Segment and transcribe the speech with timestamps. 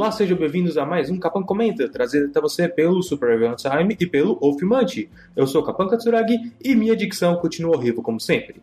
[0.00, 4.06] Olá, sejam bem-vindos a mais um Capan Comenta, trazido até você pelo Super Time e
[4.06, 5.10] pelo Ofimante.
[5.36, 8.62] Eu sou Capan Katsuragi e minha dicção continua horrível como sempre.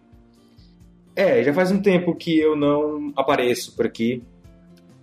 [1.15, 4.23] É, já faz um tempo que eu não apareço por aqui,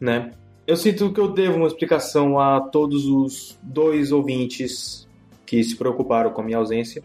[0.01, 0.33] né?
[0.67, 5.07] Eu sinto que eu devo uma explicação a todos os dois ouvintes
[5.47, 7.05] que se preocuparam com a minha ausência.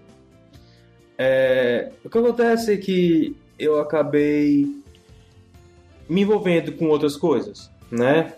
[1.15, 4.65] É, o que acontece é que eu acabei
[6.09, 8.33] me envolvendo com outras coisas, né?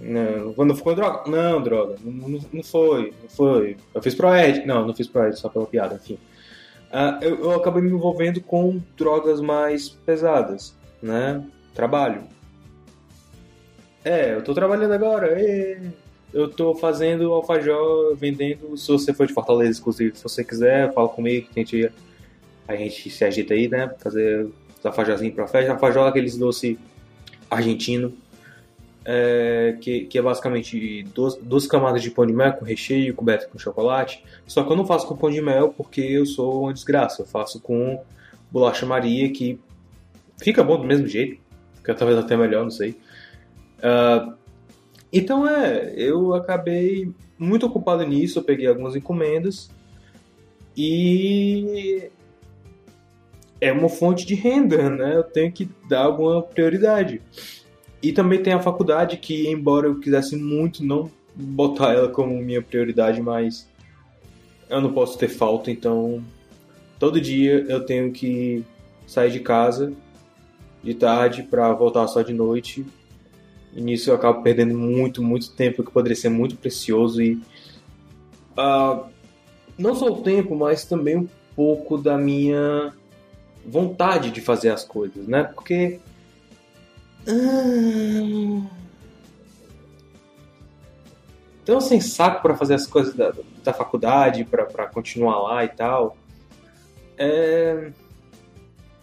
[0.00, 1.30] Não, quando ficou droga?
[1.30, 1.96] Não, droga.
[2.04, 3.76] Não, não, foi, não foi.
[3.94, 4.66] Eu fiz Proed.
[4.66, 6.18] Não, não fiz Proed, só pela piada, enfim.
[6.86, 11.42] Uh, eu, eu, acabei me envolvendo com drogas mais pesadas, né?
[11.74, 12.22] Trabalho.
[14.04, 15.40] É, eu tô trabalhando agora.
[15.40, 15.78] E
[16.32, 18.76] eu tô fazendo alfajor, vendendo.
[18.76, 21.92] Se você for de Fortaleza, inclusive, se você quiser, fala comigo que a gente,
[22.68, 23.92] a gente se agita aí, né?
[23.98, 24.44] Fazer
[24.78, 25.72] os alfajorzinhos pra festa.
[25.72, 26.78] Alfajor é aqueles doce
[27.50, 28.12] argentino
[29.08, 33.48] é, que, que, é basicamente duas, duas camadas de pão de mel com recheio coberto
[33.48, 34.24] com chocolate.
[34.48, 37.22] Só que eu não faço com pão de mel porque eu sou uma desgraça.
[37.22, 38.02] Eu faço com
[38.50, 39.60] bolacha Maria, que
[40.36, 41.40] fica bom do mesmo jeito,
[41.84, 42.98] que talvez até melhor, não sei.
[43.78, 44.34] Uh,
[45.12, 49.70] então é, eu acabei muito ocupado nisso, eu peguei algumas encomendas
[50.76, 52.10] e
[53.60, 55.14] é uma fonte de renda, né?
[55.14, 57.22] Eu tenho que dar alguma prioridade.
[58.06, 62.62] E também tem a faculdade que, embora eu quisesse muito não botar ela como minha
[62.62, 63.68] prioridade, mas
[64.70, 66.22] eu não posso ter falta, então
[67.00, 68.64] todo dia eu tenho que
[69.08, 69.92] sair de casa
[70.84, 72.86] de tarde para voltar só de noite.
[73.74, 77.32] E nisso eu acabo perdendo muito, muito tempo que poderia ser muito precioso e
[78.56, 79.04] uh,
[79.76, 82.94] não só o tempo, mas também um pouco da minha
[83.66, 85.42] vontade de fazer as coisas, né?
[85.42, 85.98] Porque
[91.62, 93.32] então, sem saco para fazer as coisas da,
[93.64, 96.16] da faculdade, para continuar lá e tal.
[97.18, 97.90] É...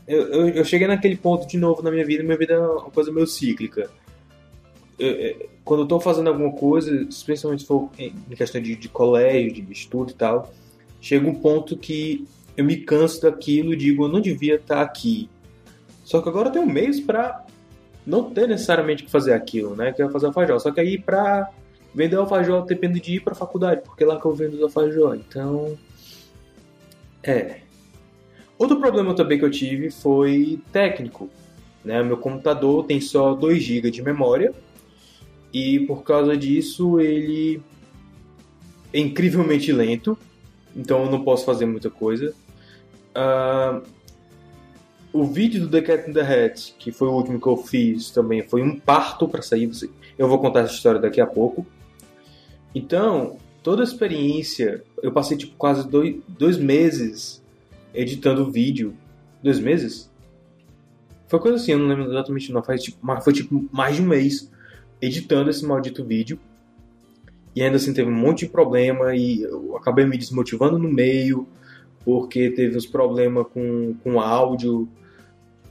[0.08, 2.92] Eu, eu, eu, cheguei naquele ponto de novo na minha vida, minha vida é uma
[2.92, 3.90] coisa meio cíclica.
[5.00, 9.64] Eu, quando eu tô fazendo alguma coisa, especialmente se for em questão de, de colégio,
[9.64, 10.54] de estudo e tal,
[11.02, 15.30] chega um ponto que eu me canso daquilo e digo, eu não devia estar aqui.
[16.04, 17.46] Só que agora eu tenho meios para
[18.06, 19.92] não ter necessariamente que fazer aquilo, né?
[19.92, 20.60] Que é fazer alfajor.
[20.60, 21.50] Só que aí pra
[21.94, 25.16] vender alfajor depende de ir pra faculdade, porque lá que eu vendo alfajor.
[25.16, 25.78] Então.
[27.24, 27.62] É.
[28.58, 31.30] Outro problema também que eu tive foi técnico.
[31.84, 32.02] Né?
[32.02, 34.54] Meu computador tem só 2 GB de memória
[35.52, 37.62] e por causa disso ele
[38.92, 40.18] é incrivelmente lento,
[40.76, 42.34] então eu não posso fazer muita coisa.
[43.16, 43.84] Uh,
[45.14, 48.10] o vídeo do The Cat in the Hat, que foi o último que eu fiz
[48.10, 49.70] também, foi um parto para sair.
[50.18, 51.66] Eu vou contar essa história daqui a pouco.
[52.74, 57.44] Então, toda a experiência, eu passei tipo quase dois, dois meses
[57.94, 58.96] editando o vídeo.
[59.44, 60.12] Dois meses?
[61.28, 64.08] Foi coisa assim, eu não lembro exatamente não, faz, tipo, foi tipo mais de um
[64.08, 64.52] mês
[65.00, 66.40] editando esse maldito vídeo.
[67.56, 71.48] E ainda assim teve um monte de problema e eu acabei me desmotivando no meio,
[72.04, 74.90] porque teve uns problemas com, com áudio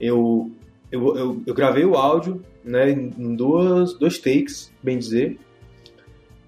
[0.03, 0.51] eu,
[0.91, 5.39] eu, eu, eu gravei o áudio né, em duas, dois takes, bem dizer.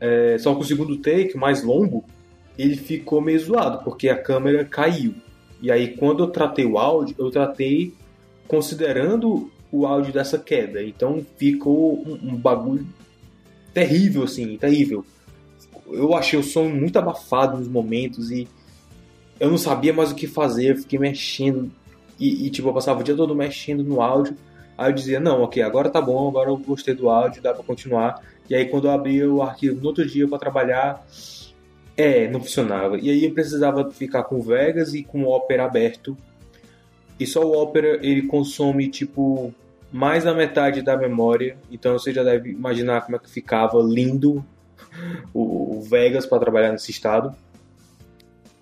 [0.01, 2.05] É, só que o segundo take, mais longo,
[2.59, 5.15] ele ficou meio zoado, porque a câmera caiu.
[5.63, 7.95] E aí, quando eu tratei o áudio, eu tratei
[8.49, 10.83] considerando o áudio dessa queda.
[10.83, 12.87] Então, ficou um, um bagulho
[13.73, 15.05] terrível, assim, terrível.
[15.87, 18.49] Eu achei o som muito abafado nos momentos e
[19.39, 20.73] eu não sabia mais o que fazer.
[20.73, 21.71] Eu fiquei mexendo
[22.19, 24.37] e, e, tipo, eu passava o dia todo mexendo no áudio.
[24.77, 27.63] Aí eu dizia, não, ok, agora tá bom, agora eu gostei do áudio, dá pra
[27.63, 28.21] continuar.
[28.49, 31.05] E aí quando eu abria o arquivo no outro dia para trabalhar,
[31.97, 32.99] é, não funcionava.
[32.99, 36.17] E aí eu precisava ficar com Vegas e com o Opera aberto.
[37.19, 39.55] E só o Opera ele consome tipo
[39.93, 41.57] mais da metade da memória.
[41.71, 44.45] Então você já deve imaginar como é que ficava lindo
[45.33, 47.33] o, o Vegas para trabalhar nesse estado.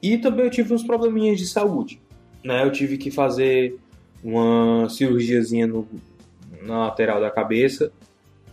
[0.03, 2.02] E também eu tive uns probleminhas de saúde
[2.45, 3.79] né, eu tive que fazer
[4.23, 5.87] uma cirurgiazinha no,
[6.63, 7.91] na lateral da cabeça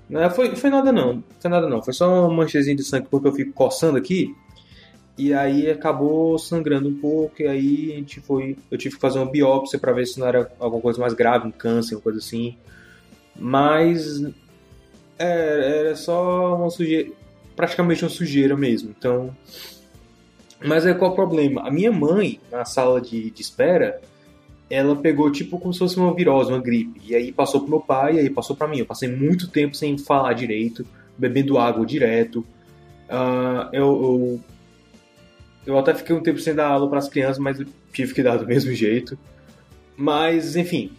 [0.10, 1.82] Não foi, foi nada não, foi nada não.
[1.84, 4.36] Foi só uma manchezinha de sangue porque eu fico coçando aqui.
[5.18, 8.58] E aí acabou sangrando um pouco, e aí a gente foi.
[8.72, 11.46] Eu tive que fazer uma biópsia para ver se não era alguma coisa mais grave,
[11.46, 12.56] um câncer, uma coisa assim.
[13.36, 14.24] Mas
[15.18, 17.12] era, era só uma sujeira.
[17.54, 18.96] Praticamente uma sujeira mesmo.
[18.98, 19.36] Então.
[20.64, 21.68] Mas é qual o problema?
[21.68, 24.02] A minha mãe, na sala de, de espera,
[24.70, 27.02] ela pegou tipo como se fosse uma virose, uma gripe.
[27.04, 28.80] E aí passou pro meu pai, e aí passou para mim.
[28.80, 30.86] Eu passei muito tempo sem falar direito,
[31.18, 32.46] bebendo água direto.
[33.10, 34.40] Uh, eu, eu
[35.66, 37.58] eu até fiquei um tempo sem dar aula para as crianças, mas
[37.94, 39.18] tive que dar do mesmo jeito.
[39.96, 40.92] Mas, enfim.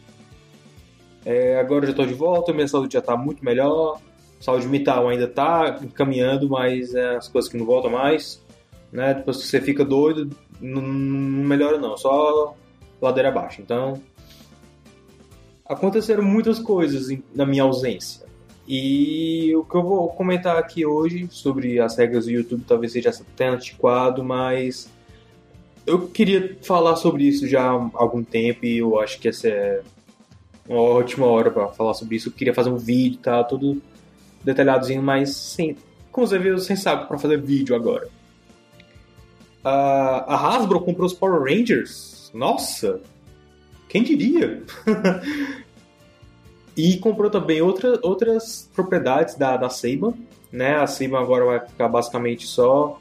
[1.25, 4.01] É, agora eu já estou de volta, minha saúde já está muito melhor.
[4.41, 8.43] Saúde mental ainda está caminhando, mas é as coisas que não voltam mais.
[8.93, 9.15] Né?
[9.15, 12.55] Depois que você fica doido, não, não melhora não, só
[13.01, 13.61] ladeira abaixo.
[13.61, 14.01] Então,
[15.69, 18.29] aconteceram muitas coisas na minha ausência.
[18.67, 23.11] E o que eu vou comentar aqui hoje sobre as regras do YouTube talvez seja
[23.11, 24.89] até antiquado, mas
[25.87, 29.83] eu queria falar sobre isso já há algum tempo e eu acho que essa é
[30.69, 32.29] uma ótima hora para falar sobre isso.
[32.29, 33.43] Eu queria fazer um vídeo, tá?
[33.43, 33.83] Tudo
[34.45, 35.77] detalhadozinho, mas sem,
[36.13, 38.09] como você sem saco para fazer vídeo agora.
[39.65, 42.31] A Hasbro comprou os Power Rangers.
[42.35, 43.01] Nossa!
[43.89, 44.63] Quem diria?
[46.77, 50.15] E comprou também outra, outras propriedades da, da Seiba.
[50.51, 50.77] Né?
[50.77, 52.99] A Seiba agora vai ficar basicamente só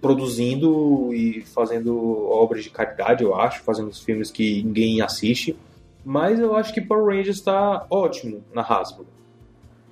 [0.00, 5.56] produzindo e fazendo obras de caridade, eu acho, fazendo os filmes que ninguém assiste.
[6.04, 9.06] Mas eu acho que Power Rangers está ótimo na Hasbro.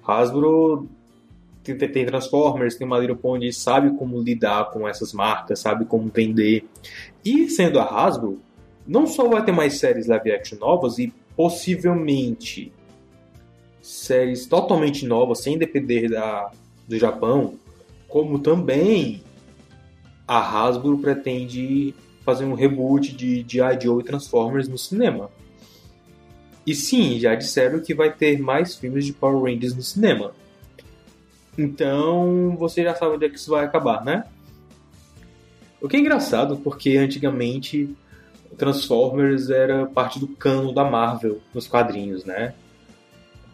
[0.07, 0.87] Hasbro
[1.63, 3.19] tem, tem Transformers, tem uma Little
[3.53, 6.65] sabe como lidar com essas marcas, sabe como vender.
[7.25, 8.41] E sendo a Hasbro,
[8.87, 12.73] não só vai ter mais séries live action novas e possivelmente
[13.81, 16.51] séries totalmente novas, sem depender da,
[16.87, 17.55] do Japão,
[18.09, 19.23] como também
[20.27, 21.95] a Hasbro pretende
[22.25, 23.81] fazer um reboot de G.I.
[23.81, 25.31] Joe e Transformers no cinema.
[26.65, 30.33] E sim, já disseram que vai ter mais filmes de Power Rangers no cinema.
[31.57, 34.25] Então, você já sabe onde é que isso vai acabar, né?
[35.81, 37.95] O que é engraçado, porque antigamente
[38.57, 42.55] Transformers era parte do cano da Marvel nos quadrinhos, né?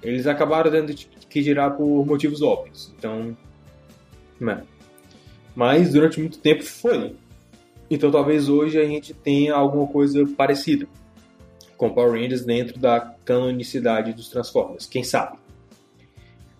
[0.02, 2.92] Eles acabaram tendo que girar por motivos óbvios.
[2.96, 3.36] Então,
[4.40, 4.62] né?
[5.54, 7.16] Mas durante muito tempo foi.
[7.90, 10.86] Então talvez hoje a gente tenha alguma coisa parecida
[11.76, 15.38] com Power Rangers dentro da canonicidade dos Transformers, quem sabe.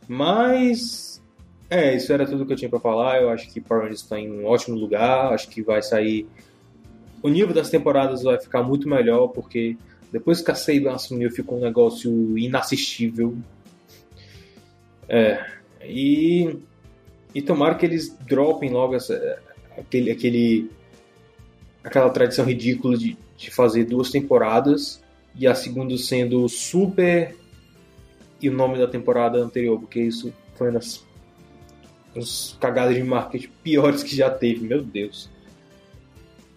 [0.07, 1.08] Mas
[1.71, 3.21] é, isso era tudo que eu tinha para falar.
[3.21, 6.27] Eu acho que Power Rangers está em um ótimo lugar, acho que vai sair
[7.23, 9.77] o nível das temporadas vai ficar muito melhor, porque
[10.13, 13.37] depois que a Saban assumiu, ficou um negócio inassistível.
[15.09, 15.45] É,
[15.83, 16.59] e,
[17.35, 19.41] e tomara que eles dropem logo essa,
[19.77, 20.71] aquele, aquele,
[21.83, 25.03] aquela tradição ridícula de, de fazer duas temporadas
[25.35, 27.35] e a segunda sendo super
[28.41, 30.81] e o nome da temporada anterior, porque isso foi uma
[32.15, 35.29] das cagadas de marketing piores que já teve, meu Deus.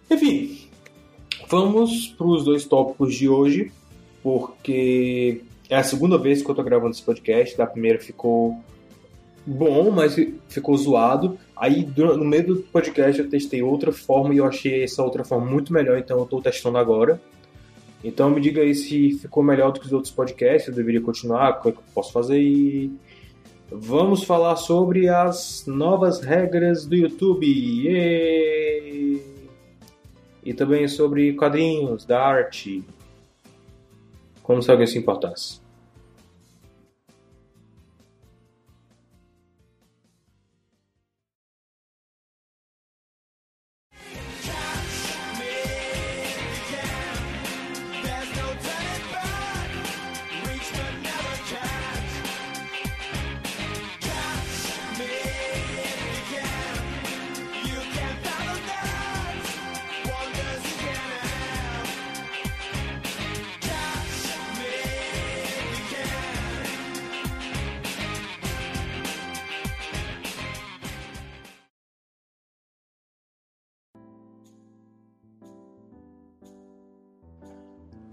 [0.09, 0.67] Enfim,
[1.47, 3.71] vamos para os dois tópicos de hoje,
[4.21, 7.57] porque é a segunda vez que eu estou gravando esse podcast.
[7.57, 8.57] Da primeira ficou
[9.45, 10.15] bom, mas
[10.49, 11.37] ficou zoado.
[11.55, 15.45] Aí no meio do podcast eu testei outra forma e eu achei essa outra forma
[15.45, 17.21] muito melhor, então eu estou testando agora.
[18.03, 21.51] Então me diga aí se ficou melhor do que os outros podcasts, eu deveria continuar,
[21.51, 22.91] o que eu posso fazer e
[23.71, 27.45] vamos falar sobre as novas regras do YouTube.
[27.47, 28.91] Yay!
[30.43, 32.83] e também sobre quadrinhos, da arte,
[34.41, 35.60] como se alguém se importasse.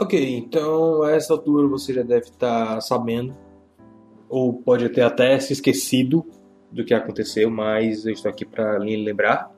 [0.00, 3.36] Ok, então a essa altura você já deve estar tá sabendo,
[4.28, 6.24] ou pode ter até se esquecido
[6.70, 9.50] do que aconteceu, mas eu estou aqui para lhe lembrar.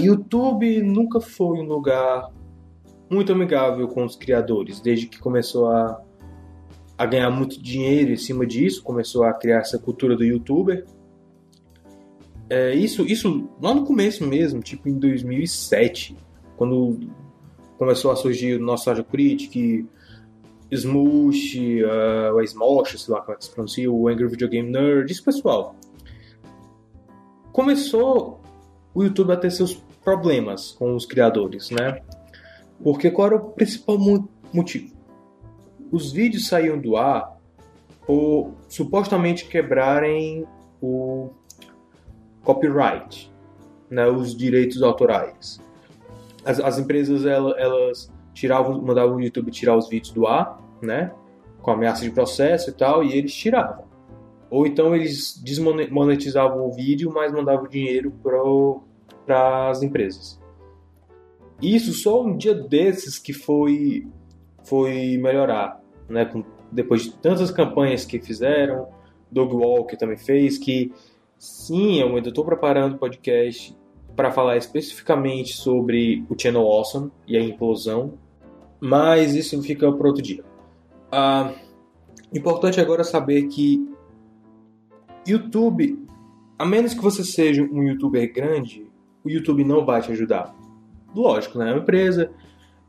[0.00, 2.30] YouTube nunca foi um lugar
[3.10, 6.00] muito amigável com os criadores, desde que começou a
[6.96, 10.86] a ganhar muito dinheiro em cima disso, começou a criar essa cultura do youtuber.
[12.48, 16.16] É, isso, isso lá no começo mesmo, tipo em 2007,
[16.56, 17.00] quando
[17.84, 19.86] começou a surgir o Nostalgia Critic,
[20.70, 24.70] Smoosh, uh, o Smosh, sei lá como é que se pronuncia, o Angry Video Game
[24.70, 25.76] Nerd, esse pessoal.
[27.52, 28.40] Começou
[28.94, 32.00] o YouTube a ter seus problemas com os criadores, né?
[32.82, 33.98] Porque qual era o principal
[34.52, 34.94] motivo?
[35.92, 37.38] Os vídeos saíam do ar
[38.06, 40.46] por supostamente quebrarem
[40.80, 41.30] o
[42.42, 43.30] copyright,
[43.90, 45.60] né, os direitos autorais.
[46.44, 51.12] As, as empresas elas, elas tiravam, mandavam o YouTube tirar os vídeos do ar, né,
[51.62, 53.84] com ameaça de processo e tal, e eles tiravam.
[54.50, 58.12] Ou então eles desmonetizavam o vídeo, mas mandavam dinheiro
[59.24, 60.40] para as empresas.
[61.62, 64.06] Isso só um dia desses que foi
[64.64, 66.30] foi melhorar, né?
[66.72, 68.88] depois de tantas campanhas que fizeram,
[69.30, 70.92] Dog Walk também fez, que
[71.38, 73.76] sim, eu ainda estou preparando podcast
[74.16, 78.14] para falar especificamente sobre o Channel Awesome e a implosão,
[78.80, 80.44] mas isso fica para outro dia.
[81.10, 81.52] Ah,
[82.32, 83.88] importante agora saber que
[85.26, 86.06] YouTube,
[86.58, 88.86] a menos que você seja um youtuber grande,
[89.24, 90.54] o YouTube não vai te ajudar.
[91.14, 91.70] Lógico, né?
[91.70, 92.30] É uma empresa,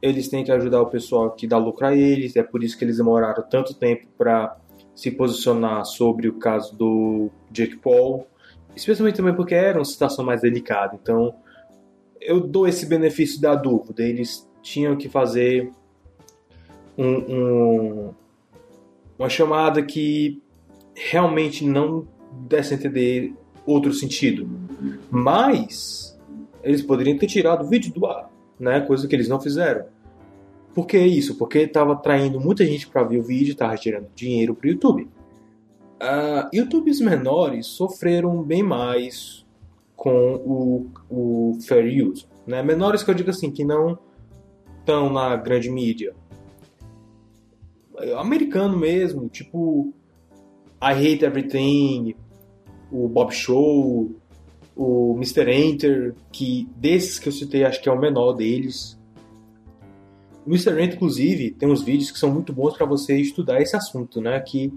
[0.01, 2.83] eles têm que ajudar o pessoal que dá lucro a eles, é por isso que
[2.83, 4.57] eles demoraram tanto tempo para
[4.93, 8.27] se posicionar sobre o caso do Jake Paul,
[8.75, 10.97] especialmente também porque era uma situação mais delicada.
[11.01, 11.35] Então,
[12.19, 14.03] eu dou esse benefício da dúvida.
[14.03, 15.71] Eles tinham que fazer
[16.97, 18.13] um, um,
[19.17, 20.41] uma chamada que
[20.95, 23.33] realmente não desse a entender
[23.65, 24.49] outro sentido.
[25.09, 26.19] Mas
[26.63, 28.29] eles poderiam ter tirado o vídeo do ar,
[28.59, 28.81] né?
[28.81, 29.85] Coisa que eles não fizeram.
[30.73, 31.37] Por que isso?
[31.37, 35.07] Porque estava atraindo muita gente para ver o vídeo, estava tirando dinheiro para o YouTube.
[36.05, 39.43] Uh, YouTubes menores sofreram bem mais
[39.95, 42.27] com o, o fair use.
[42.45, 42.61] Né?
[42.61, 43.97] Menores que eu digo assim, que não
[44.79, 46.13] estão na grande mídia.
[48.17, 49.91] Americano mesmo, tipo
[50.79, 52.13] I Hate Everything,
[52.91, 54.11] o Bob Show,
[54.75, 55.49] o Mr.
[55.49, 58.99] Enter, que desses que eu citei, acho que é o menor deles.
[60.45, 60.73] O Mr.
[60.73, 64.39] Enter, inclusive, tem uns vídeos que são muito bons para você estudar esse assunto, né?
[64.41, 64.71] Que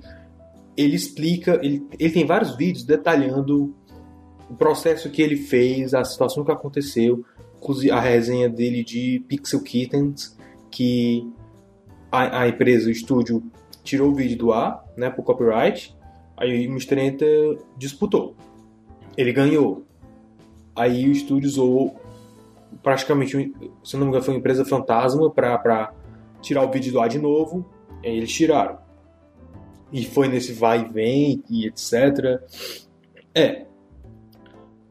[0.78, 3.74] ele explica, ele, ele tem vários vídeos detalhando
[4.48, 7.24] o processo que ele fez, a situação que aconteceu,
[7.90, 10.38] a resenha dele de Pixel Kittens,
[10.70, 11.28] que
[12.12, 13.42] a, a empresa, o estúdio,
[13.82, 15.96] tirou o vídeo do ar, né, por copyright,
[16.36, 16.78] aí o.
[16.96, 18.36] Enter disputou.
[19.16, 19.84] Ele ganhou.
[20.76, 21.96] Aí o estúdio usou
[22.84, 25.92] praticamente, se não me engano, foi uma empresa fantasma para
[26.40, 27.68] tirar o vídeo do ar de novo.
[28.04, 28.87] E eles tiraram.
[29.92, 32.40] E foi nesse vai e vem e etc.
[33.34, 33.66] É.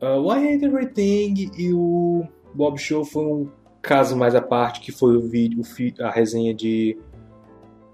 [0.02, 2.24] Uh, Why Hate Everything e o
[2.54, 3.52] Bob Show foi um
[3.82, 5.62] caso mais à parte, que foi o vídeo,
[6.00, 6.98] a resenha de.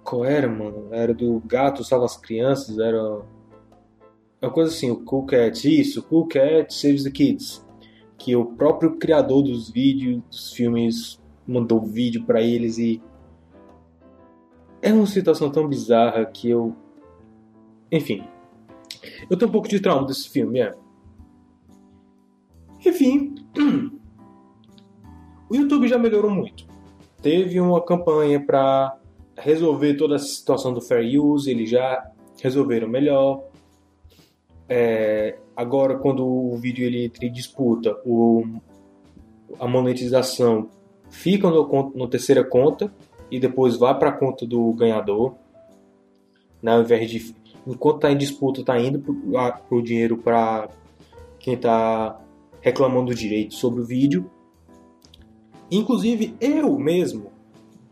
[0.04, 0.90] Qual era, mano?
[0.92, 3.22] Era do Gato Salva as Crianças, era.
[4.42, 7.64] Uma coisa assim, o Cool Cat, isso, Cool Cat Saves the Kids
[8.24, 13.02] que o próprio criador dos vídeos, dos filmes, mandou vídeo para eles e
[14.82, 16.74] é uma situação tão bizarra que eu,
[17.94, 18.24] enfim,
[19.30, 20.74] eu tenho um pouco de trauma desse filme, é.
[22.84, 23.36] Enfim,
[25.48, 26.66] o YouTube já melhorou muito.
[27.22, 28.98] Teve uma campanha para
[29.38, 33.44] resolver toda essa situação do fair use, eles já resolveram melhor.
[34.68, 38.44] É, agora, quando o vídeo ele em disputa, o,
[39.60, 40.68] a monetização
[41.12, 42.92] fica no, no terceira conta
[43.30, 45.36] e depois vai para a conta do ganhador,
[46.62, 50.70] né, ao invés de enquanto está em disputa está indo para o dinheiro para
[51.40, 52.20] quem está
[52.62, 54.30] reclamando direito sobre o vídeo.
[55.72, 57.32] Inclusive eu mesmo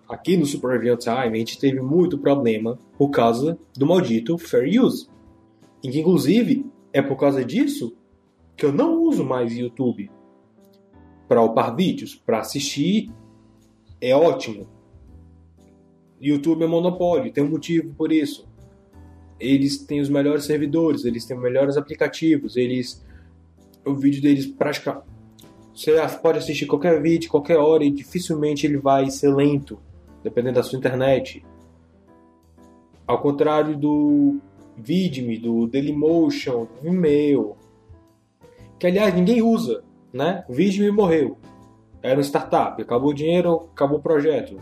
[0.07, 4.81] aqui no Super Review Time a gente teve muito problema por causa do maldito fair
[4.81, 5.07] use.
[5.83, 7.95] Em que, inclusive, é por causa disso
[8.55, 10.11] que eu não uso mais YouTube
[11.27, 12.13] para upar vídeos.
[12.13, 13.09] Para assistir
[13.99, 14.67] é ótimo.
[16.19, 18.47] YouTube é monopólio, tem um motivo por isso.
[19.41, 23.03] Eles têm os melhores servidores, eles têm os melhores aplicativos, eles.
[23.83, 25.10] O vídeo deles praticamente.
[25.74, 29.79] Você pode assistir qualquer vídeo, qualquer hora, e dificilmente ele vai ser lento,
[30.24, 31.43] dependendo da sua internet.
[33.07, 34.39] Ao contrário do
[34.77, 37.55] Vidme, do Dailymotion, do Vimeo,
[38.77, 39.83] que aliás ninguém usa,
[40.13, 40.45] né?
[40.48, 41.38] O Vidme morreu.
[42.01, 44.57] Era uma startup, acabou o dinheiro, acabou o projeto.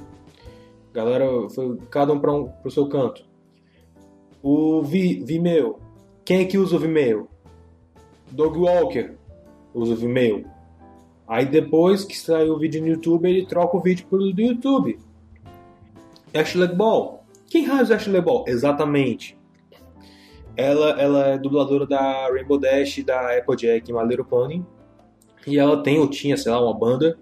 [0.93, 3.28] galera foi cada um para um, o seu canto.
[4.41, 5.79] O Vi, Vimeo.
[6.23, 7.27] Quem é que usa o Vimeo?
[8.31, 9.11] Dog Walker
[9.73, 10.45] usa o Vimeo.
[11.27, 14.99] Aí depois que sai o vídeo no YouTube, ele troca o vídeo pro do YouTube.
[16.33, 17.23] Ashley Ball.
[17.47, 18.45] Quem raios é Ashley Ball?
[18.47, 19.37] Exatamente.
[20.55, 24.65] Ela, ela é dubladora da Rainbow Dash, da Applejack e My Little Pony.
[25.47, 27.17] E ela tem, ou tinha, sei lá, uma banda.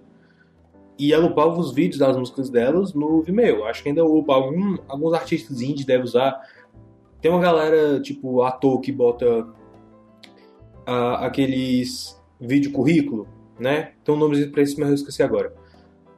[0.97, 3.65] E ela upava os vídeos das músicas delas no Vimeo.
[3.65, 4.33] Acho que ainda upa.
[4.33, 6.41] Algum, alguns artistas indie devem usar.
[7.21, 9.47] Tem uma galera, tipo, ator que bota
[10.85, 13.27] aqueles vídeo currículo,
[13.59, 13.93] né?
[14.03, 15.53] Tem um nome pra isso, mas eu esqueci agora.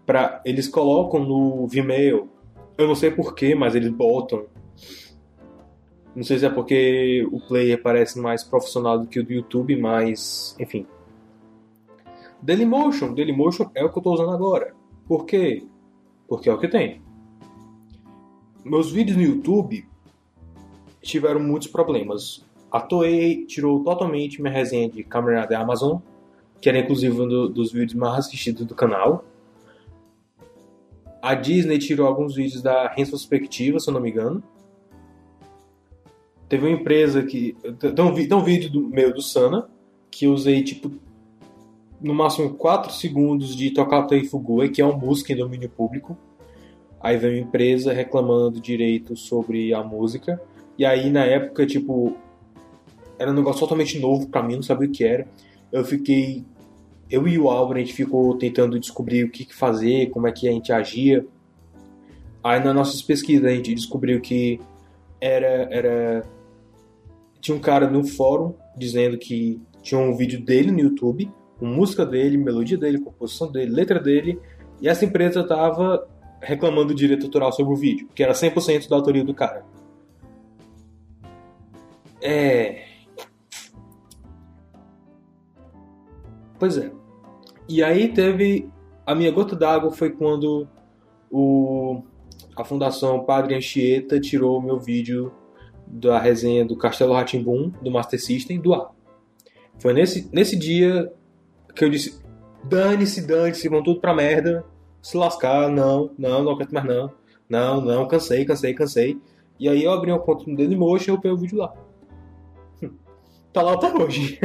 [0.05, 2.29] Pra, eles colocam no Vimeo.
[2.77, 4.45] Eu não sei porquê, mas eles botam.
[6.15, 9.75] Não sei se é porque o player parece mais profissional do que o do YouTube,
[9.75, 10.85] mas enfim.
[12.41, 14.73] Dailymotion, Dailymotion é o que eu estou usando agora.
[15.07, 15.65] Por quê?
[16.27, 17.01] Porque é o que tem.
[18.63, 19.88] Meus vídeos no YouTube
[21.01, 22.45] tiveram muitos problemas.
[22.71, 25.99] A Toei tirou totalmente minha resenha de Camarada da Amazon,
[26.61, 29.25] que era inclusive um do, dos vídeos mais assistidos do canal.
[31.21, 34.43] A Disney tirou alguns vídeos da retrospectiva, se eu não me engano.
[36.47, 37.55] Teve uma empresa que.
[37.79, 39.69] Tem um, tem um vídeo do, meu do Sana,
[40.09, 40.91] que eu usei tipo
[42.01, 46.17] no máximo 4 segundos de Tokatei Fugui, que é uma música em domínio público.
[46.99, 50.41] Aí vem uma empresa reclamando direito sobre a música.
[50.79, 52.15] E aí, na época, tipo,
[53.19, 55.27] era um negócio totalmente novo para mim, não sabia o que era.
[55.73, 56.45] Eu fiquei.
[57.11, 60.47] Eu e o Álvaro, a gente ficou tentando descobrir o que fazer, como é que
[60.47, 61.25] a gente agia.
[62.41, 64.57] Aí, nas nossas pesquisas, a gente descobriu que
[65.19, 65.67] era.
[65.69, 66.23] era
[67.41, 72.05] tinha um cara no fórum dizendo que tinha um vídeo dele no YouTube, com música
[72.05, 74.39] dele, melodia dele, composição dele, letra dele,
[74.81, 76.07] e essa empresa tava
[76.41, 79.65] reclamando direito autoral sobre o vídeo, que era 100% da autoria do cara.
[82.21, 82.83] É.
[86.57, 86.91] Pois é.
[87.67, 88.69] E aí teve.
[89.05, 90.67] A minha gota d'água foi quando
[91.31, 92.03] o,
[92.55, 95.31] a Fundação Padre Anchieta tirou o meu vídeo
[95.87, 98.91] da resenha do Castelo Ratimbum do Master System do ar.
[99.79, 101.11] Foi nesse, nesse dia
[101.75, 102.21] que eu disse:
[102.63, 104.63] dane-se, dane-se, vão tudo pra merda,
[105.01, 107.11] se lascar, não, não, não aguento mais não,
[107.49, 109.19] não, não, cansei, cansei, cansei.
[109.59, 111.73] E aí eu abri uma conta no Dailymotion e eu peguei o vídeo lá.
[113.53, 114.39] Tá lá até hoje.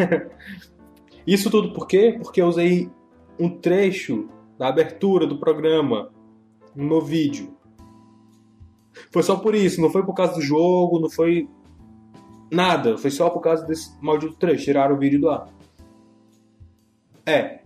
[1.26, 2.18] Isso tudo por quê?
[2.22, 2.90] Porque eu usei
[3.38, 6.10] um trecho da abertura do programa
[6.74, 7.56] no vídeo.
[9.10, 11.48] Foi só por isso, não foi por causa do jogo, não foi
[12.50, 15.48] nada, foi só por causa desse maldito trecho, tiraram o vídeo do ar.
[17.26, 17.62] É.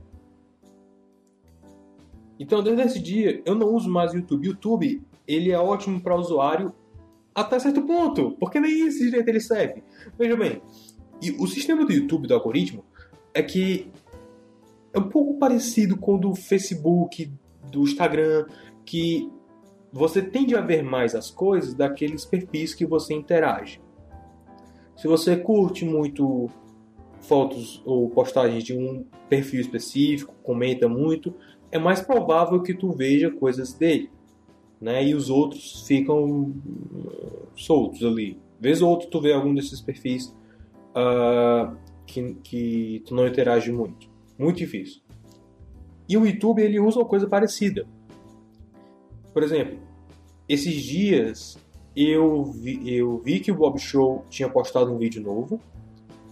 [2.38, 4.46] Então, desde esse dia, eu não uso mais o YouTube.
[4.46, 6.72] YouTube, ele é ótimo para usuário
[7.34, 9.82] até certo ponto, porque nem esse direito ele serve.
[10.16, 10.62] Veja bem,
[11.20, 12.84] e o sistema do YouTube, do algoritmo,
[13.34, 13.90] é que
[14.92, 17.30] é um pouco parecido com o do Facebook,
[17.70, 18.46] do Instagram,
[18.84, 19.30] que
[19.92, 23.80] você tende a ver mais as coisas daqueles perfis que você interage.
[24.96, 26.48] Se você curte muito
[27.20, 31.34] fotos ou postagens de um perfil específico, comenta muito,
[31.70, 34.10] é mais provável que tu veja coisas dele,
[34.80, 35.04] né?
[35.04, 36.52] E os outros ficam
[37.54, 38.38] soltos ali.
[38.60, 40.34] Vez ou outro tu vê algum desses perfis
[40.98, 44.08] uh, que, que tu não interage muito.
[44.36, 45.00] Muito difícil.
[46.08, 47.86] E o YouTube ele usa uma coisa parecida.
[49.32, 49.78] Por exemplo,
[50.48, 51.58] esses dias
[51.94, 55.60] eu vi, eu vi que o Bob Show tinha postado um vídeo novo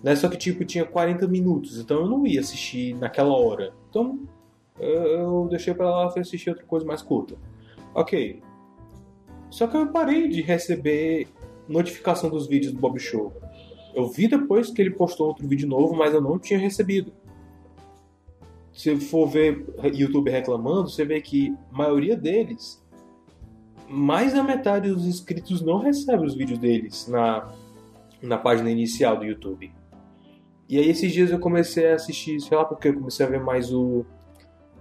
[0.07, 0.15] né?
[0.15, 3.73] Só que tipo tinha 40 minutos, então eu não ia assistir naquela hora.
[3.91, 4.21] Então
[4.79, 7.37] eu deixei para lá e assistir outra coisa mais curta.
[7.93, 8.41] Ok.
[9.51, 11.27] Só que eu parei de receber
[11.69, 13.33] notificação dos vídeos do Bob Show.
[13.97, 17.15] Eu vi depois que ele postou outro vídeo novo, mas eu não tinha recebido.
[18.71, 22.85] Se for ver YouTube reclamando, você vê que a maioria deles,
[23.89, 27.51] mais da metade dos inscritos não recebe os vídeos deles na,
[28.21, 29.73] na página inicial do YouTube.
[30.69, 33.41] E aí esses dias eu comecei a assistir, sei lá porque eu comecei a ver
[33.41, 34.05] mais o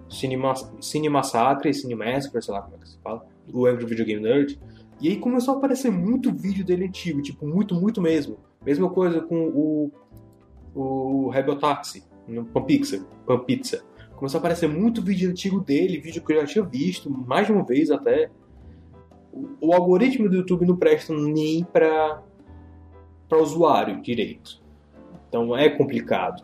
[0.09, 4.21] Cinema, Cine Massacre, Cine sei lá como é que se fala, o Angry Video Game
[4.21, 4.59] Nerd.
[4.99, 8.37] E aí começou a aparecer muito vídeo dele antigo, tipo, muito, muito mesmo.
[8.65, 9.91] Mesma coisa com o,
[10.73, 13.85] o Rebel Taxi, no Pampizza, Pampizza.
[14.15, 17.53] Começou a aparecer muito vídeo antigo dele, vídeo que eu já tinha visto, mais de
[17.53, 18.31] uma vez até.
[19.31, 22.23] O, o algoritmo do YouTube não presta nem para
[23.27, 24.61] para usuário direito.
[25.27, 26.43] Então é complicado.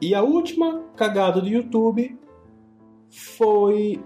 [0.00, 2.16] E a última cagada do YouTube
[3.10, 4.00] foi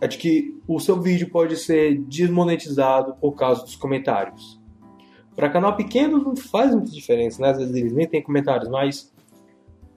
[0.00, 4.60] a de que o seu vídeo pode ser desmonetizado por causa dos comentários.
[5.36, 7.50] Para canal pequeno não faz muita diferença, né?
[7.50, 9.12] Às vezes eles nem têm comentários, mas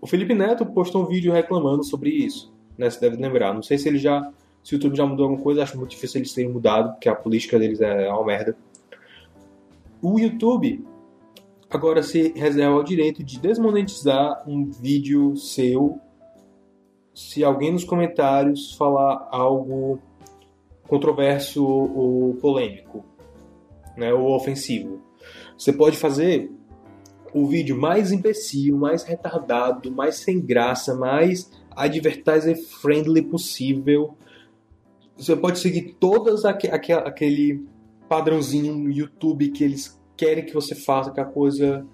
[0.02, 2.90] o Felipe Neto postou um vídeo reclamando sobre isso, né?
[2.90, 3.54] Você deve lembrar.
[3.54, 4.32] Não sei se ele já.
[4.62, 7.16] Se o YouTube já mudou alguma coisa, acho muito difícil eles terem mudado, porque a
[7.16, 8.58] política deles é uma merda.
[10.02, 10.86] O YouTube
[11.70, 16.00] agora se reserva o direito de desmonetizar um vídeo seu
[17.14, 20.00] se alguém nos comentários falar algo
[20.88, 23.06] controverso ou polêmico,
[23.96, 25.02] né, ou ofensivo.
[25.60, 26.50] Você pode fazer
[27.34, 34.16] o vídeo mais imbecil, mais retardado, mais sem graça, mais advertiser friendly possível.
[35.18, 37.68] Você pode seguir todas aqu aqu aquele
[38.08, 41.86] padrãozinho no YouTube que eles querem que você faça, que a coisa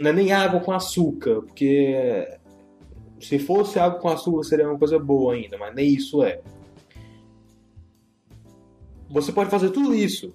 [0.00, 2.26] não é nem água com açúcar, porque
[3.20, 6.40] se fosse água com açúcar seria uma coisa boa ainda, mas nem isso é.
[9.10, 10.32] Você pode fazer tudo isso,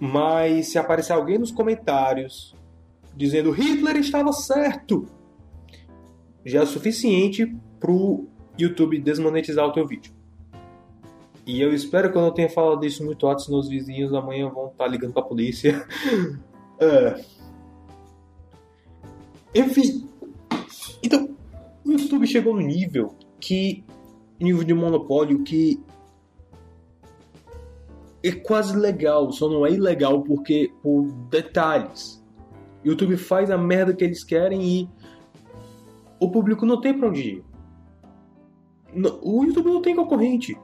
[0.00, 2.54] mas se aparecer alguém nos comentários
[3.14, 5.06] dizendo Hitler estava certo,
[6.44, 8.28] já é suficiente pro
[8.58, 10.14] YouTube desmonetizar o teu vídeo.
[11.46, 14.48] E eu espero que eu não tenha falado isso muito alto, senão os vizinhos amanhã
[14.48, 15.86] vão estar tá ligando pra polícia.
[16.80, 17.24] é.
[19.54, 20.08] Enfim.
[21.02, 21.36] Então,
[21.84, 23.84] o YouTube chegou no nível que.
[24.40, 25.80] nível de monopólio que.
[28.22, 32.24] É quase legal, só não é ilegal porque por detalhes.
[32.84, 34.90] YouTube faz a merda que eles querem e
[36.20, 37.44] o público não tem pra onde ir.
[39.22, 40.56] O YouTube não tem concorrente.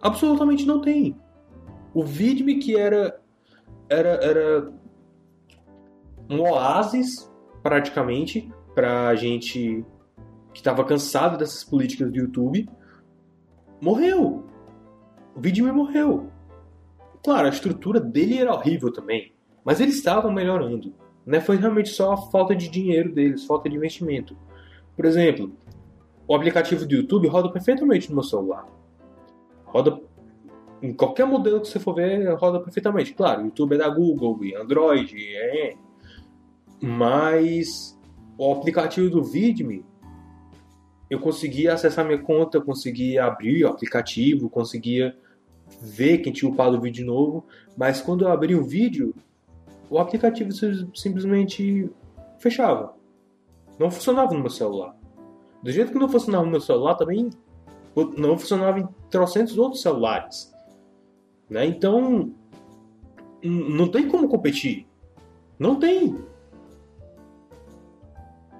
[0.00, 1.16] Absolutamente não tem.
[1.92, 3.20] O Vidme que era
[3.88, 4.72] era era
[6.30, 7.30] um oásis
[7.62, 9.84] praticamente pra gente
[10.52, 12.68] que estava cansado dessas políticas do YouTube,
[13.82, 14.44] morreu.
[15.34, 16.29] O Vidme morreu.
[17.22, 19.32] Claro, a estrutura dele era horrível também,
[19.64, 20.94] mas eles estavam melhorando.
[21.24, 21.40] Né?
[21.40, 24.36] Foi realmente só a falta de dinheiro deles, falta de investimento.
[24.96, 25.52] Por exemplo,
[26.26, 28.66] o aplicativo do YouTube roda perfeitamente no meu celular.
[29.64, 30.00] Roda
[30.82, 33.12] em qualquer modelo que você for ver, roda perfeitamente.
[33.12, 35.74] Claro, o YouTube é da Google e Android, é.
[36.80, 37.98] Mas
[38.38, 39.84] o aplicativo do Vidme
[41.10, 45.14] eu conseguia acessar minha conta, conseguia abrir o aplicativo, conseguia
[45.80, 47.44] ver quem tinha upado o vídeo novo,
[47.76, 49.14] mas quando eu abri o vídeo,
[49.88, 50.50] o aplicativo
[50.94, 51.90] simplesmente
[52.38, 52.94] fechava.
[53.78, 54.96] Não funcionava no meu celular.
[55.62, 57.30] Do jeito que não funcionava no meu celular, também
[58.16, 60.52] não funcionava em trocentos outros celulares.
[61.48, 61.66] Né?
[61.66, 62.32] Então,
[63.42, 64.86] não tem como competir.
[65.58, 66.16] Não tem.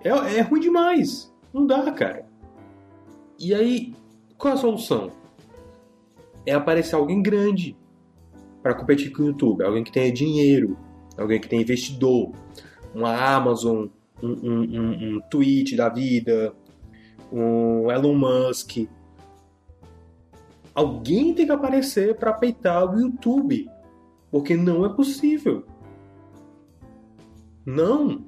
[0.03, 1.33] É, é ruim demais.
[1.53, 2.27] Não dá, cara.
[3.39, 3.95] E aí,
[4.37, 5.11] qual é a solução?
[6.47, 7.77] É aparecer alguém grande
[8.63, 10.77] para competir com o YouTube, alguém que tenha dinheiro,
[11.17, 12.33] alguém que tenha investidor,
[12.95, 13.87] uma Amazon,
[14.23, 16.53] um, um, um, um da vida,
[17.33, 18.89] um Elon Musk.
[20.75, 23.69] Alguém tem que aparecer para peitar o YouTube,
[24.31, 25.65] porque não é possível.
[27.65, 28.25] Não.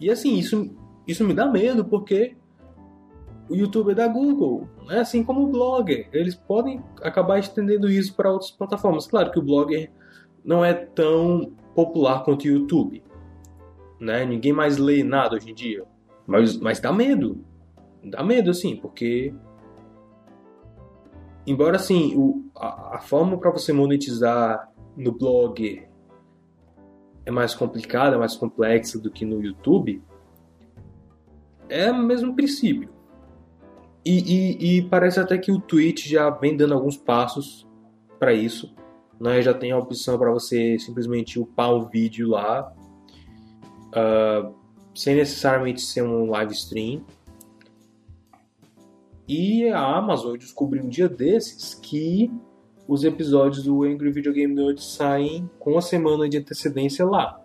[0.00, 0.70] E assim, isso,
[1.06, 2.36] isso me dá medo, porque
[3.48, 5.00] o YouTube é da Google, né?
[5.00, 6.08] assim como o Blogger.
[6.12, 9.06] Eles podem acabar estendendo isso para outras plataformas.
[9.06, 9.90] Claro que o Blogger
[10.44, 13.02] não é tão popular quanto o YouTube.
[14.00, 14.24] Né?
[14.24, 15.84] Ninguém mais lê nada hoje em dia.
[16.26, 17.44] Mas, mas dá medo.
[18.02, 19.34] Dá medo, assim, porque.
[21.46, 25.86] Embora, assim, o, a, a forma para você monetizar no blog
[27.26, 30.02] é mais complicada, é mais complexa do que no YouTube,
[31.68, 32.93] é o mesmo princípio.
[34.04, 37.66] E, e, e, parece até que o Twitch já vem dando alguns passos
[38.18, 38.74] para isso.
[39.18, 39.40] Né?
[39.40, 42.70] Já tem a opção para você simplesmente upar o vídeo lá,
[43.88, 44.54] uh,
[44.94, 47.02] sem necessariamente ser um live stream.
[49.26, 52.30] E a Amazon descobriu um dia desses que
[52.86, 57.40] os episódios do Angry Video Game Nerd saem com uma semana de antecedência lá,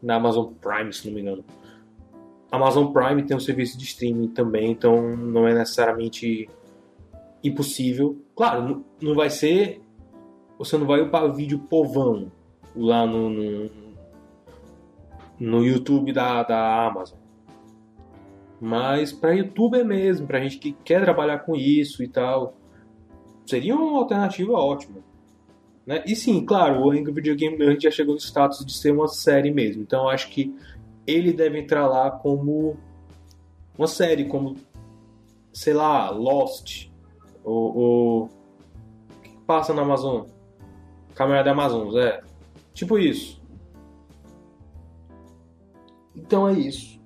[0.00, 1.44] na Amazon Prime, se não me engano.
[2.50, 6.48] Amazon Prime tem um serviço de streaming também, então não é necessariamente
[7.42, 8.20] impossível.
[8.34, 9.80] Claro, não vai ser.
[10.58, 12.30] Você não vai upar vídeo povão
[12.74, 13.70] lá no, no,
[15.38, 17.18] no YouTube da, da Amazon.
[18.60, 22.54] Mas para youtuber mesmo, para gente que quer trabalhar com isso e tal,
[23.46, 24.98] seria uma alternativa ótima.
[25.86, 26.04] Né?
[26.06, 29.08] E sim, claro, o Angry Video Game Nerd já chegou no status de ser uma
[29.08, 29.82] série mesmo.
[29.82, 30.54] Então acho que
[31.10, 32.76] ele deve entrar lá como
[33.76, 34.56] uma série, como,
[35.52, 36.88] sei lá, Lost,
[37.44, 40.26] ou, ou o que passa na Amazon?
[41.14, 42.22] Câmera da Amazon, é.
[42.72, 43.42] Tipo isso.
[46.14, 47.00] Então é isso.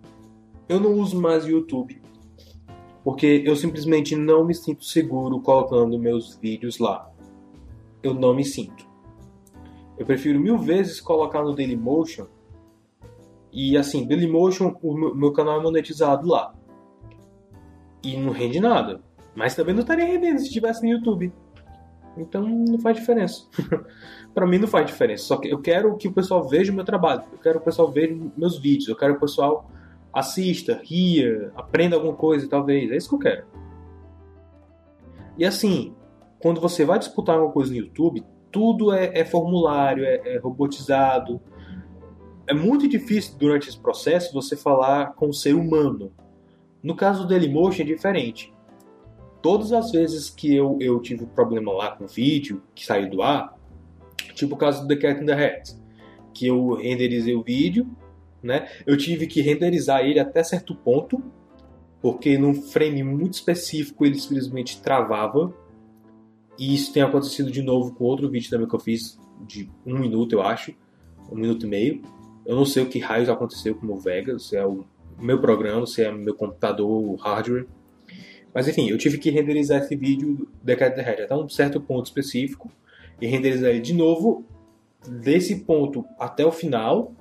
[0.68, 2.04] Eu não uso mais o YouTube
[3.04, 7.12] porque eu simplesmente não me sinto seguro colocando meus vídeos lá.
[8.02, 8.88] Eu não me sinto.
[9.98, 12.26] Eu prefiro mil vezes colocar no Dailymotion.
[13.54, 16.52] E assim, Dailymotion, o meu, canal é monetizado lá.
[18.02, 19.00] E não rende nada.
[19.32, 21.32] Mas também não estaria rendendo se estivesse no YouTube.
[22.16, 23.46] Então não faz diferença.
[24.34, 25.24] para mim não faz diferença.
[25.24, 27.22] Só que eu quero que o pessoal veja o meu trabalho.
[27.32, 28.88] Eu quero que o pessoal veja meus vídeos.
[28.88, 29.70] Eu quero que o pessoal
[30.12, 32.90] assista, ria, aprenda alguma coisa, talvez.
[32.90, 33.46] É isso que eu quero.
[35.38, 35.94] E assim,
[36.40, 41.40] quando você vai disputar alguma coisa no YouTube, tudo é, é formulário, é, é, robotizado.
[42.46, 46.12] É muito difícil durante esse processo você falar com o ser humano.
[46.82, 48.52] No caso do Dailymotion é diferente.
[49.40, 53.22] Todas as vezes que eu, eu tive problema lá com o vídeo que saiu do
[53.22, 53.58] ar,
[54.34, 55.74] tipo o caso do The Cat in the Hat,
[56.34, 57.86] que eu renderizei o vídeo,
[58.42, 58.68] né?
[58.86, 61.22] Eu tive que renderizar ele até certo ponto,
[62.02, 65.54] porque num frame muito específico ele simplesmente travava.
[66.58, 69.98] E isso tem acontecido de novo com outro vídeo também que eu fiz de um
[69.98, 70.74] minuto, eu acho,
[71.32, 72.02] um minuto e meio.
[72.46, 74.84] Eu não sei o que raios aconteceu com o Vega, se é o
[75.18, 77.66] meu programa, se é meu computador, hardware.
[78.52, 82.06] Mas enfim, eu tive que renderizar esse vídeo da Cat Head até um certo ponto
[82.06, 82.70] específico
[83.20, 84.44] e renderizar ele de novo
[85.08, 87.12] desse ponto até o final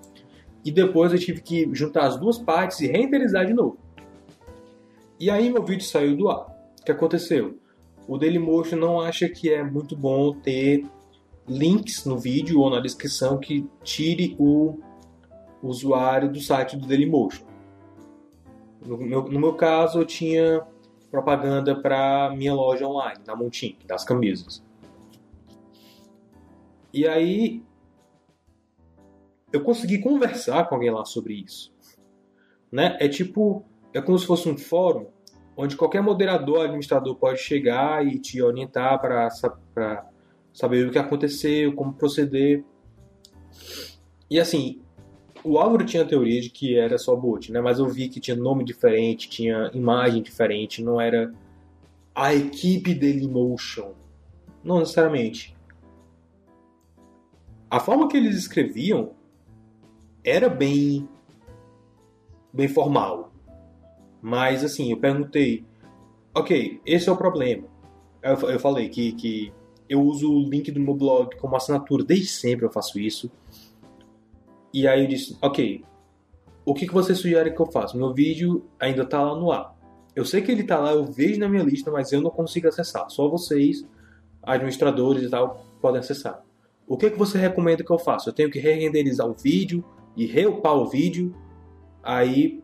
[0.64, 3.78] e depois eu tive que juntar as duas partes e renderizar de novo.
[5.20, 6.48] E aí meu vídeo saiu do ar.
[6.80, 7.58] O que aconteceu?
[8.08, 10.86] O Dailymotion não acha que é muito bom ter
[11.48, 14.78] links no vídeo ou na descrição que tire o
[15.68, 17.46] usuário do site do Dailymotion.
[18.86, 20.62] No meu, no meu caso, eu tinha
[21.10, 24.64] propaganda para minha loja online, na Montin, das camisas.
[26.94, 27.64] E aí
[29.52, 31.74] eu consegui conversar com alguém lá sobre isso.
[32.72, 32.98] Né?
[33.00, 35.08] É tipo, é como se fosse um fórum
[35.56, 39.30] onde qualquer moderador, administrador pode chegar e te orientar para
[40.52, 42.66] saber o que aconteceu, como proceder.
[44.30, 44.82] E assim,
[45.44, 47.60] o Álvaro tinha a teoria de que era só bot, né?
[47.60, 51.34] Mas eu vi que tinha nome diferente, tinha imagem diferente, não era
[52.16, 53.92] a equipe Dailymotion.
[54.64, 55.56] Não necessariamente.
[57.70, 59.12] A forma que eles escreviam
[60.24, 61.08] era bem
[62.54, 63.32] bem formal.
[64.22, 65.66] Mas assim, eu perguntei,
[66.34, 67.68] ok, esse é o problema.
[68.22, 69.52] Eu, eu falei que, que
[69.90, 73.30] eu uso o link do meu blog como assinatura, desde sempre eu faço isso.
[74.74, 75.84] E aí eu disse, ok,
[76.66, 77.98] o que, que você sugere que eu faça?
[77.98, 79.76] Meu vídeo ainda está lá no ar.
[80.16, 82.68] Eu sei que ele está lá, eu vejo na minha lista, mas eu não consigo
[82.68, 83.10] acessar.
[83.10, 83.86] Só vocês,
[84.42, 86.44] administradores e tal, podem acessar.
[86.88, 88.30] O que, que você recomenda que eu faça?
[88.30, 89.84] Eu tenho que re-renderizar o vídeo,
[90.16, 91.36] e reupar o vídeo,
[92.02, 92.62] aí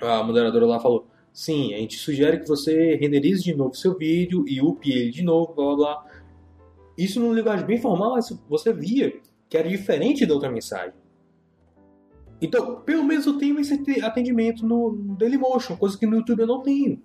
[0.00, 4.44] a moderadora lá falou: sim, a gente sugere que você renderize de novo seu vídeo
[4.46, 6.06] e upe ele de novo, blá blá blá.
[6.96, 8.16] Isso numa linguagem bem formal,
[8.48, 9.12] você via
[9.48, 10.94] que era diferente da outra mensagem.
[12.42, 16.60] Então, pelo menos eu tenho esse atendimento no Dailymotion, coisa que no YouTube eu não
[16.60, 17.00] tenho.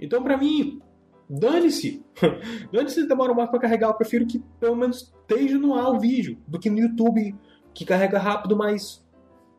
[0.00, 0.80] Então, pra mim,
[1.28, 2.04] dane-se.
[2.72, 3.88] dane-se demora mais pra carregar.
[3.88, 7.34] Eu prefiro que pelo menos esteja no ar o vídeo do que no YouTube
[7.74, 9.04] que carrega rápido, mas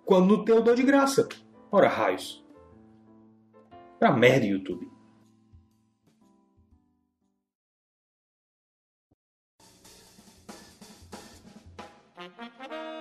[0.06, 1.28] quando não tem eu dou de graça.
[1.70, 2.46] Ora, raios.
[4.00, 4.90] Pra merda, YouTube.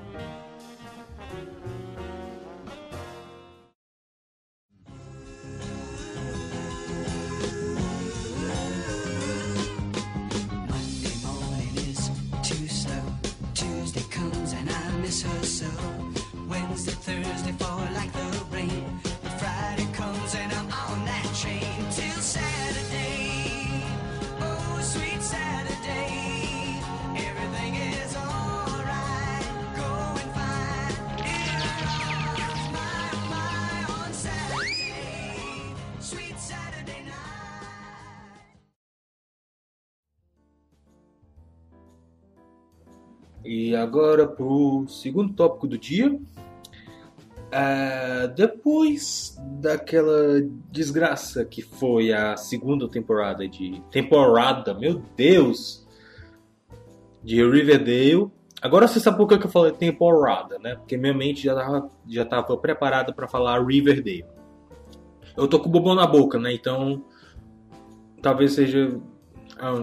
[43.53, 46.11] E agora para o segundo tópico do dia.
[46.11, 53.79] Uh, depois daquela desgraça que foi a segunda temporada de.
[53.91, 55.85] Temporada, meu Deus!
[57.23, 58.31] De Riverdale.
[58.59, 60.73] Agora você sabe por que eu falei temporada, né?
[60.75, 64.25] Porque minha mente já estava já tava preparada para falar Riverdale.
[65.37, 66.51] Eu tô com o bobão na boca, né?
[66.53, 67.05] Então.
[68.19, 68.99] Talvez seja.
[69.59, 69.75] Ah.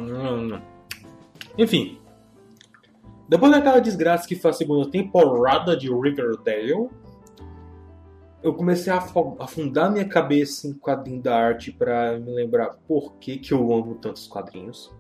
[1.57, 2.00] Enfim.
[3.31, 6.90] Depois daquela desgraça que foi a segunda temporada de Riverdale,
[8.43, 8.97] eu comecei a
[9.38, 13.95] afundar minha cabeça em quadrinho da arte para me lembrar por que, que eu amo
[13.95, 14.93] tantos quadrinhos.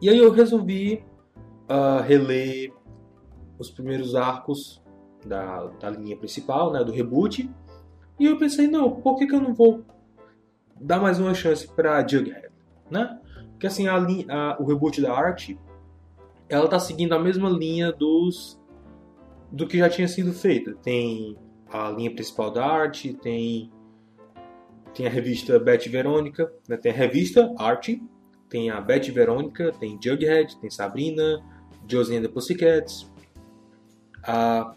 [0.00, 1.04] E aí eu resolvi
[1.68, 2.72] uh, reler
[3.58, 4.82] os primeiros arcos
[5.26, 7.50] da, da linha principal, né, do reboot.
[8.18, 9.84] E eu pensei, não, por que, que eu não vou
[10.80, 12.48] dar mais uma chance para Jughead,
[12.90, 13.20] né?
[13.50, 15.58] Porque assim, a, a, o reboot da arte,
[16.52, 18.60] ela tá seguindo a mesma linha dos
[19.50, 20.74] do que já tinha sido feito.
[20.76, 21.36] Tem
[21.70, 23.70] a linha principal da arte, tem
[24.94, 26.76] tem a revista Betty Verônica, né?
[26.76, 28.02] tem a revista Arte,
[28.50, 31.42] tem a Betty Verônica, tem Jughead, tem Sabrina,
[31.88, 33.10] Josie and the Pussycats.
[34.22, 34.74] Ah,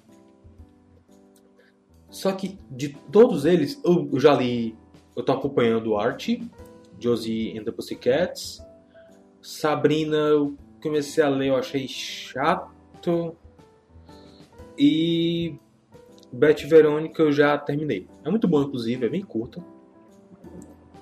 [2.09, 4.73] só que de todos eles, eu, eu já li,
[5.17, 6.49] eu tô acompanhando Arte,
[6.97, 8.65] Josie and the Pussycats,
[9.41, 13.35] Sabrina eu comecei a ler, eu achei chato.
[14.77, 15.55] E
[16.31, 18.07] Beth Verônica eu já terminei.
[18.23, 19.63] É muito bom, inclusive, é bem curto.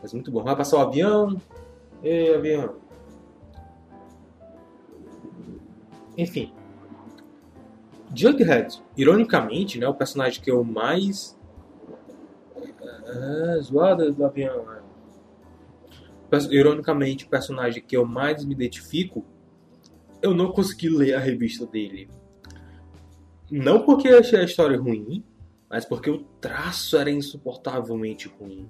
[0.01, 0.41] Mas muito bom.
[0.41, 1.41] Vai passar o avião.
[2.01, 2.75] Ei, avião.
[6.17, 6.53] Enfim.
[8.15, 11.37] Jughead, ironicamente, né, o personagem que eu mais.
[13.05, 14.63] Ah, zoada do avião.
[14.65, 14.81] Né?
[16.51, 19.25] Ironicamente, o personagem que eu mais me identifico,
[20.23, 22.09] eu não consegui ler a revista dele
[23.55, 25.23] não porque eu achei a história ruim,
[25.69, 28.67] mas porque o traço era insuportavelmente ruim.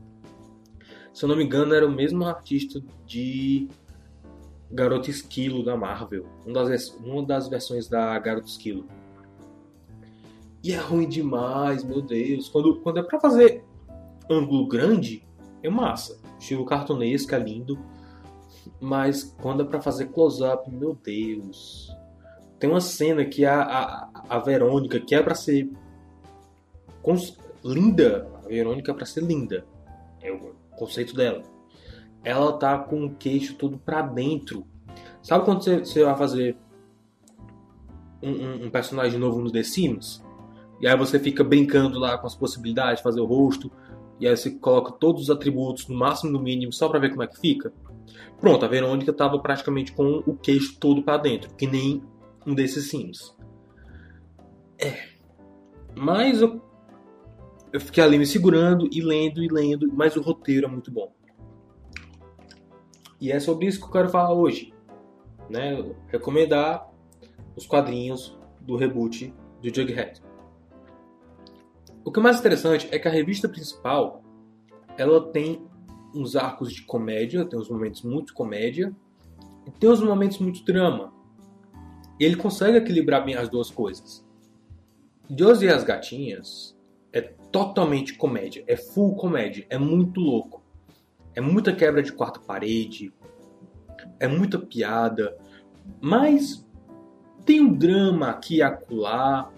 [1.13, 3.70] Se eu não me engano, era o mesmo artista de
[4.70, 6.26] Garoto Esquilo da Marvel.
[6.46, 8.86] Uma das, uma das versões da Garoto Esquilo.
[10.62, 12.50] E é ruim demais, meu Deus.
[12.50, 13.63] Quando, quando é pra fazer
[14.30, 15.26] ângulo grande,
[15.62, 16.20] é massa.
[16.38, 17.80] Estilo cartunesco, é lindo.
[18.80, 21.91] Mas quando é pra fazer close-up, meu Deus.
[22.60, 25.69] Tem uma cena que a, a, a Verônica, que é para ser
[27.63, 29.65] linda, a Verônica é pra ser linda.
[30.21, 31.43] É o conceito dela.
[32.23, 34.65] Ela tá com o queixo todo pra dentro.
[35.21, 36.58] Sabe quando você, você vai fazer
[38.21, 40.23] um, um, um, personagem novo no The Sims?
[40.80, 43.71] E aí você fica brincando lá com as possibilidades de fazer o rosto.
[44.23, 47.09] E aí você coloca todos os atributos no máximo e no mínimo só pra ver
[47.09, 47.73] como é que fica.
[48.39, 52.01] Pronto, a Verônica tava praticamente com o queixo todo para dentro, que nem
[52.47, 53.36] um desses Sims.
[54.79, 55.09] É.
[55.93, 56.62] Mas eu,
[57.73, 61.12] eu fiquei ali me segurando e lendo e lendo, mas o roteiro é muito bom.
[63.19, 64.73] E é sobre isso que eu quero falar hoje.
[65.49, 65.83] Né?
[66.07, 66.89] Recomendar
[67.57, 70.21] os quadrinhos do reboot do Jughead.
[72.04, 74.24] O que é mais interessante é que a revista principal
[74.98, 75.66] ela tem
[76.13, 78.94] uns arcos de comédia, tem uns momentos muito comédia
[79.66, 81.13] e tem uns momentos muito drama.
[82.20, 84.24] E ele consegue equilibrar bem as duas coisas.
[85.30, 86.78] Josie e as Gatinhas
[87.12, 90.62] é totalmente comédia, é full comédia, é muito louco.
[91.36, 93.12] É muita quebra de quarta parede,
[94.20, 95.36] é muita piada,
[96.00, 96.63] mas
[97.44, 99.52] tem um drama aqui e acolá,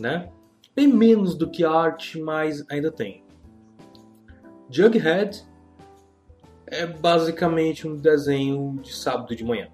[0.00, 0.32] né?
[0.78, 3.24] Bem menos do que arte, mas ainda tem.
[4.70, 5.44] Jughead
[6.68, 9.68] é basicamente um desenho de sábado de manhã.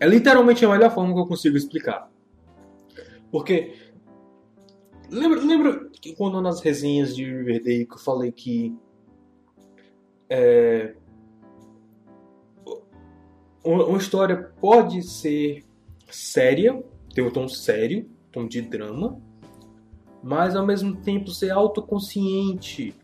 [0.00, 2.10] É literalmente a melhor forma que eu consigo explicar.
[3.30, 3.72] Porque.
[5.08, 8.76] Lembra, lembra que quando nas resenhas de Riverdale que eu falei que.
[10.28, 10.96] É,
[13.62, 15.64] uma história pode ser
[16.10, 16.82] séria,
[17.14, 19.20] ter um tom sério, tom de drama,
[20.22, 22.94] mas ao mesmo tempo ser autoconsciente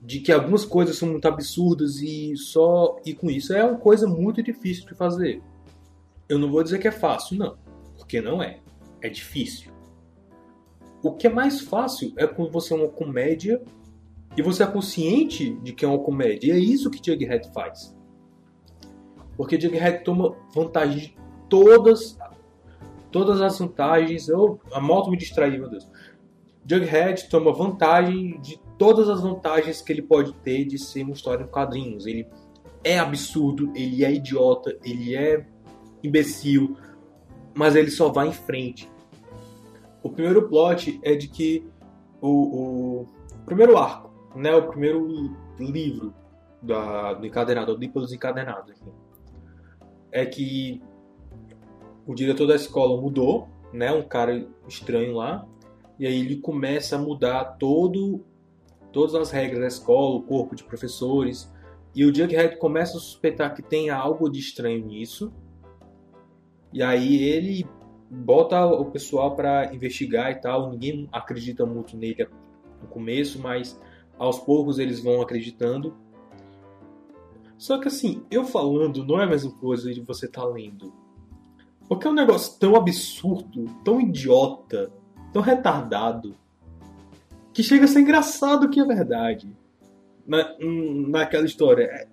[0.00, 4.06] de que algumas coisas são muito absurdas e só e com isso é uma coisa
[4.06, 5.42] muito difícil de fazer.
[6.28, 7.56] Eu não vou dizer que é fácil, não,
[7.96, 8.60] porque não é.
[9.00, 9.72] É difícil.
[11.02, 13.62] O que é mais fácil é quando você é uma comédia
[14.36, 16.48] e você é consciente de que é uma comédia.
[16.48, 17.96] E é isso que Jughead faz.
[19.36, 21.16] Porque Jughead toma vantagem de
[21.48, 22.18] todas
[23.16, 24.28] todas as vantagens.
[24.28, 25.90] Eu, a moto me distraiu, meu Deus.
[26.68, 31.42] Jughead toma vantagem de todas as vantagens que ele pode ter de ser uma história
[31.42, 32.06] em quadrinhos.
[32.06, 32.28] Ele
[32.84, 35.46] é absurdo, ele é idiota, ele é
[36.04, 36.76] imbecil,
[37.54, 38.86] mas ele só vai em frente.
[40.02, 41.66] O primeiro plot é de que
[42.20, 43.06] o, o
[43.46, 46.12] primeiro arco, né, o primeiro livro
[46.60, 48.92] da, do encadernado, o Dípolos Encadenados, aqui,
[50.12, 50.82] é que
[52.06, 55.46] o diretor da escola mudou, né, um cara estranho lá,
[55.98, 58.24] e aí ele começa a mudar todo,
[58.92, 61.50] todas as regras da escola, o corpo de professores,
[61.96, 65.32] E o Jughead começa a suspeitar que tem algo de estranho nisso.
[66.70, 67.66] E aí ele
[68.10, 70.70] bota o pessoal para investigar e tal.
[70.70, 72.28] Ninguém acredita muito nele
[72.82, 73.80] no começo, mas
[74.18, 75.96] aos poucos eles vão acreditando.
[77.56, 80.92] Só que assim, eu falando não é a mesma coisa de você tá lendo.
[81.88, 84.90] Porque é um negócio tão absurdo, tão idiota,
[85.32, 86.34] tão retardado,
[87.52, 89.50] que chega a ser engraçado que é verdade.
[90.26, 90.54] Na,
[91.08, 91.84] naquela história.
[91.84, 92.08] É,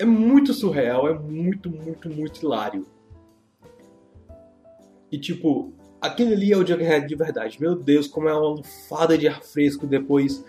[0.00, 2.86] é muito surreal, é muito, muito, muito hilário.
[5.10, 7.60] E tipo, aquele ali é o Jughead de verdade.
[7.60, 10.44] Meu Deus, como é uma lufada de ar fresco depois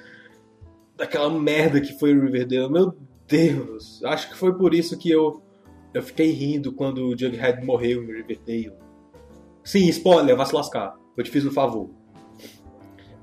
[0.95, 2.71] daquela merda que foi o Riverdale.
[2.71, 2.93] Meu
[3.27, 5.41] Deus, acho que foi por isso que eu
[5.95, 8.73] eu fiquei rindo quando o Jughead morreu em Riverdale.
[9.63, 10.93] Sim, spoiler, vai se lascar.
[11.15, 11.89] Eu te fiz um favor.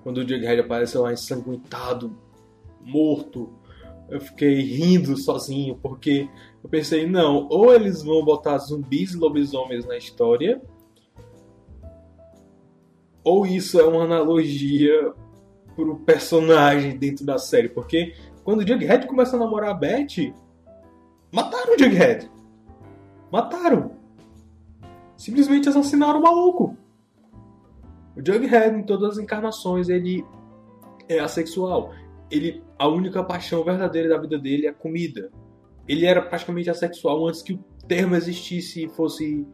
[0.02, 2.16] Quando o Jughead apareceu lá ensanguentado,
[2.80, 3.52] morto,
[4.08, 6.26] eu fiquei rindo sozinho, porque
[6.64, 10.60] eu pensei, não, ou eles vão botar zumbis e lobisomens na história,
[13.22, 15.12] ou isso é uma analogia
[15.76, 20.32] pro personagem dentro da série, porque quando o Jughead começa a namorar a Beth,
[21.30, 22.30] mataram o Jughead.
[23.32, 23.92] Mataram.
[25.16, 26.76] Simplesmente assassinaram o maluco.
[28.14, 30.22] O Jughead, em todas as encarnações, ele
[31.08, 31.94] é assexual.
[32.30, 35.30] Ele, a única paixão verdadeira da vida dele é comida.
[35.88, 39.46] Ele era praticamente assexual antes que o termo existisse e fosse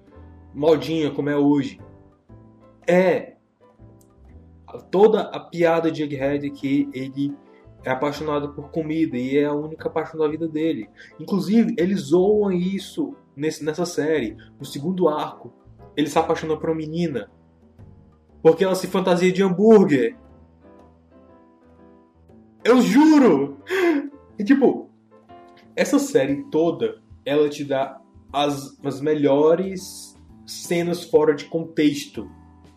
[0.53, 1.81] modinha como é hoje.
[2.85, 3.37] É.
[4.91, 7.33] Toda a piada de Jughead é que ele
[7.85, 10.91] é apaixonado por comida e é a única paixão da vida dele.
[11.20, 14.36] Inclusive, eles zoam isso nesse, nessa série.
[14.59, 15.53] No segundo arco,
[15.97, 17.30] ele se apaixona por uma menina
[18.43, 20.16] porque ela se fantasia de hambúrguer.
[22.64, 23.59] Eu juro!
[24.39, 24.91] E tipo,
[25.74, 28.01] essa série toda, ela te dá
[28.32, 30.16] as, as melhores
[30.47, 32.30] cenas fora de contexto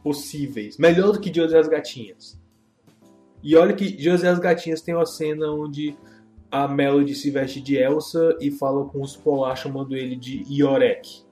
[0.03, 0.77] possíveis.
[0.77, 2.39] Melhor do que José as Gatinhas.
[3.43, 5.95] E olha que José as Gatinhas tem uma cena onde
[6.51, 11.23] a Melody se veste de Elsa e fala com os Polar chamando ele de Iorek.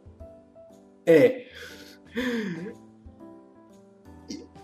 [1.05, 1.45] É.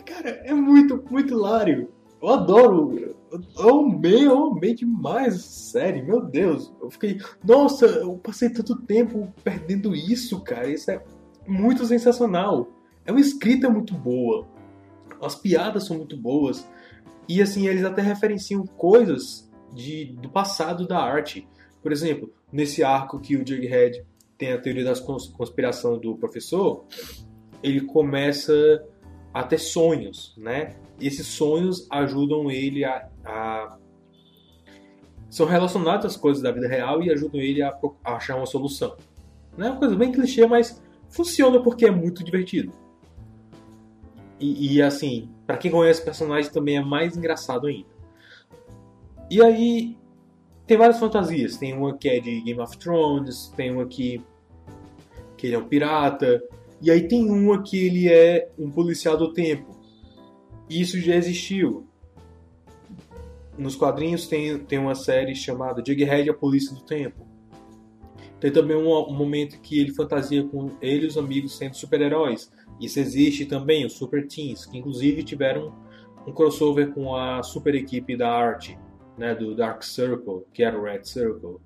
[0.05, 1.91] Cara, é muito, muito hilário.
[2.21, 3.15] Eu adoro.
[3.57, 6.01] Eu amei, eu amei demais série.
[6.01, 6.73] Meu Deus.
[6.81, 7.19] Eu fiquei.
[7.43, 10.69] Nossa, eu passei tanto tempo perdendo isso, cara.
[10.69, 11.03] Isso é
[11.45, 12.69] muito sensacional.
[13.05, 14.47] É uma escrita muito boa.
[15.21, 16.65] As piadas são muito boas.
[17.27, 19.44] E assim, eles até referenciam coisas
[19.75, 21.47] de, do passado da arte.
[21.81, 24.03] Por exemplo, nesse arco que o Jughead
[24.37, 26.85] tem a teoria da conspiração do professor,
[27.61, 28.53] ele começa
[29.33, 30.75] a ter sonhos, né?
[30.99, 33.77] E esses sonhos ajudam ele a, a,
[35.29, 38.95] são relacionados às coisas da vida real e ajudam ele a, a achar uma solução.
[39.57, 42.71] Não é uma coisa bem clichê, mas funciona porque é muito divertido.
[44.39, 47.94] E, e assim, para quem conhece o personagem também é mais engraçado ainda.
[49.29, 49.97] E aí
[50.67, 51.57] tem várias fantasias.
[51.57, 54.21] Tem uma que é de Game of Thrones, tem uma que,
[55.37, 56.41] que ele é um pirata.
[56.81, 59.75] E aí tem uma que ele é um policial do tempo.
[60.69, 61.87] Isso já existiu.
[63.57, 67.25] Nos quadrinhos tem, tem uma série chamada Jughead a Polícia do Tempo.
[68.39, 72.51] Tem também um, um momento que ele fantasia com ele e os amigos sendo super-heróis.
[72.81, 75.73] Isso existe também, os Super Teams, que inclusive tiveram
[76.27, 78.77] um crossover com a super equipe da arte,
[79.17, 81.57] né, do Dark Circle, que era o Red Circle,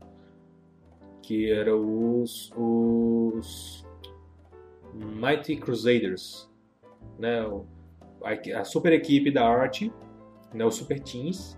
[1.22, 3.86] que era os, os
[4.94, 6.50] Mighty Crusaders,
[7.18, 7.40] né,
[8.24, 9.92] a, a super equipe da arte,
[10.54, 11.58] né, os Super Teams,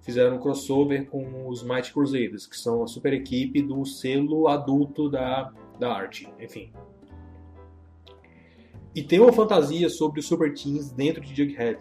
[0.00, 5.08] fizeram um crossover com os Mighty Crusaders, que são a super equipe do selo adulto
[5.08, 6.72] da, da arte, enfim.
[8.94, 11.78] E tem uma fantasia sobre os Super Teens dentro de Jughead.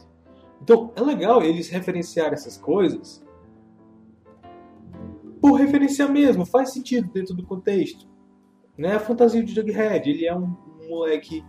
[0.61, 3.23] Então é legal eles referenciar essas coisas
[5.41, 8.07] por referenciar mesmo, faz sentido dentro do contexto.
[8.77, 8.93] Né?
[8.93, 11.43] A fantasia de Jughead, ele é um, um moleque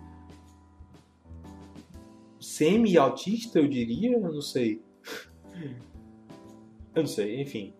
[2.40, 4.82] semi-autista, eu diria, eu não sei.
[6.94, 7.74] eu não sei, enfim.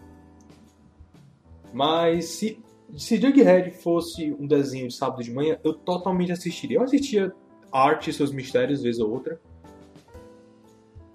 [1.73, 2.61] Mas se,
[2.97, 6.77] se Jughead fosse um desenho de sábado de manhã, eu totalmente assistiria.
[6.77, 7.35] Eu assistia
[7.73, 9.41] arte e seus mistérios, vez ou outra.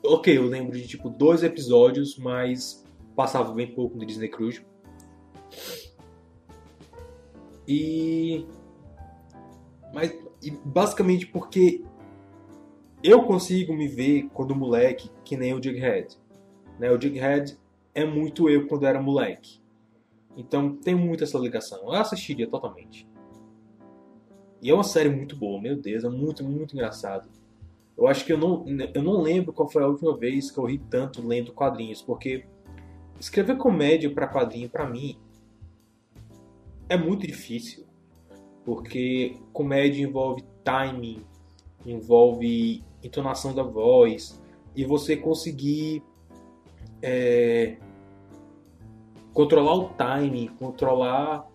[0.03, 2.83] Ok, eu lembro de tipo dois episódios, mas
[3.15, 4.65] passava bem pouco no Disney Cruise.
[7.67, 8.45] E.
[9.93, 11.83] Mas e basicamente porque
[13.03, 16.17] eu consigo me ver quando moleque que nem o Jughead.
[16.79, 16.91] Né?
[16.91, 17.57] O Jughead
[17.93, 19.59] é muito eu quando era moleque.
[20.35, 21.79] Então tem muito essa ligação.
[21.79, 23.07] Eu assistiria totalmente.
[24.61, 27.29] E é uma série muito boa, meu Deus, é muito, muito engraçado.
[27.95, 30.65] Eu acho que eu não, eu não lembro qual foi a última vez que eu
[30.65, 32.45] ri tanto lendo quadrinhos, porque
[33.19, 35.17] escrever comédia para quadrinho, para mim,
[36.89, 37.85] é muito difícil.
[38.65, 41.21] Porque comédia envolve timing,
[41.85, 44.41] envolve entonação da voz,
[44.75, 46.03] e você conseguir
[47.01, 47.77] é,
[49.33, 51.47] controlar o timing, controlar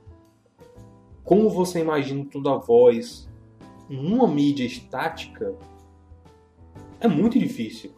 [1.24, 3.28] como você imagina toda a voz
[3.88, 5.54] numa mídia estática
[7.00, 7.92] é muito difícil.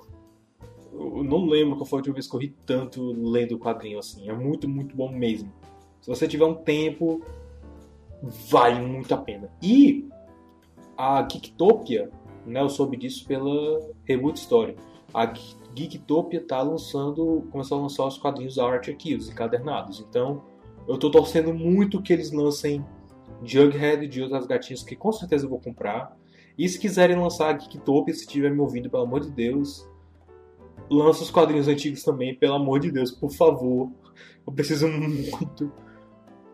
[0.92, 3.98] Eu não lembro qual foi a última vez que eu ri tanto lendo o quadrinho
[3.98, 4.28] assim.
[4.28, 5.52] É muito, muito bom mesmo.
[6.04, 7.22] Se você tiver um tempo,
[8.50, 9.50] vale muito a pena.
[9.62, 10.06] E
[10.98, 12.10] a Geektopia,
[12.44, 14.76] né, eu soube disso pela Reboot Story.
[15.14, 15.32] A
[15.74, 20.04] Geektopia está lançando, começou a lançar os quadrinhos da Art Archives, encadernados.
[20.06, 20.42] Então,
[20.86, 22.84] eu estou torcendo muito que eles lancem
[23.42, 26.14] Jughead de outras gatinhas que com certeza eu vou comprar.
[26.58, 29.88] E se quiserem lançar a Geektopia, se estiver me ouvindo, pelo amor de Deus,
[30.90, 33.90] lança os quadrinhos antigos também, pelo amor de Deus, por favor.
[34.46, 35.72] Eu preciso muito.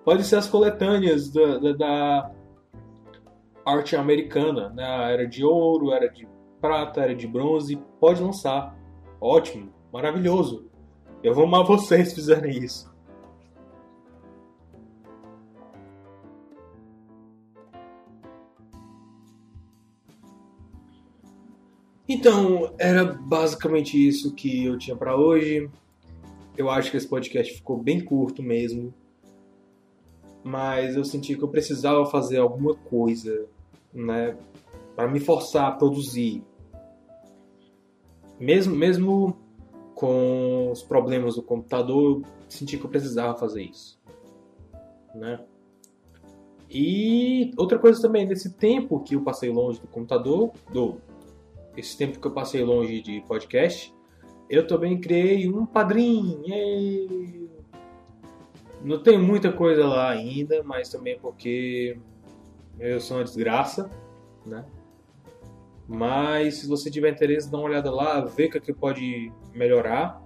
[0.05, 2.31] Pode ser as coletâneas da, da, da
[3.65, 5.13] arte americana, né?
[5.13, 6.27] Era de ouro, era de
[6.61, 7.77] prata, era de bronze.
[7.99, 8.77] Pode lançar.
[9.21, 10.71] Ótimo, maravilhoso.
[11.23, 12.91] Eu vou amar vocês se fizerem isso.
[22.09, 25.71] Então, era basicamente isso que eu tinha para hoje.
[26.57, 28.93] Eu acho que esse podcast ficou bem curto mesmo.
[30.43, 33.47] Mas eu senti que eu precisava fazer alguma coisa,
[33.93, 34.37] né,
[34.97, 36.43] para me forçar a produzir.
[38.39, 39.37] Mesmo mesmo
[39.95, 44.01] com os problemas do computador, eu senti que eu precisava fazer isso,
[45.15, 45.45] né?
[46.71, 51.01] E outra coisa também, nesse tempo que eu passei longe do computador, do
[51.77, 53.93] esse tempo que eu passei longe de podcast,
[54.49, 57.51] eu também criei um padrinho.
[58.83, 61.99] Não tem muita coisa lá ainda, mas também porque
[62.79, 63.91] eu sou uma desgraça,
[64.47, 64.65] né?
[65.87, 69.31] Mas se você tiver interesse, dá uma olhada lá, vê o que, é que pode
[69.53, 70.23] melhorar.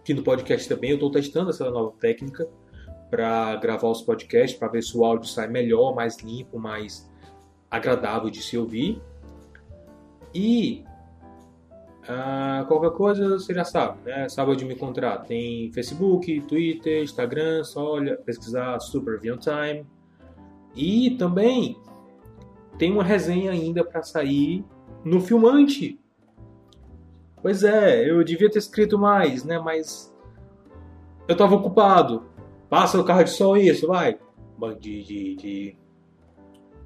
[0.00, 2.48] Aqui no podcast também eu estou testando essa nova técnica
[3.10, 7.10] para gravar os podcasts, para ver se o áudio sai melhor, mais limpo, mais
[7.70, 9.02] agradável de se ouvir.
[10.32, 10.84] E
[12.08, 14.28] uh, qualquer coisa você já sabe, né?
[14.28, 15.18] Sabe onde me encontrar.
[15.18, 19.86] Tem Facebook, Twitter, Instagram, só olha, pesquisar Super Vion Time.
[20.74, 21.80] E também
[22.78, 24.64] tem uma resenha ainda para sair
[25.04, 26.00] no Filmante.
[27.42, 29.58] Pois é, eu devia ter escrito mais, né?
[29.58, 30.14] Mas
[31.28, 32.24] eu estava ocupado.
[32.68, 34.18] Passa o carro de som isso, vai.
[34.80, 35.76] De, de, de